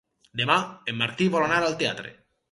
Demà 0.39 0.55
en 0.93 0.97
Martí 1.01 1.27
vol 1.35 1.45
anar 1.49 1.59
al 1.67 1.77
teatre. 1.83 2.15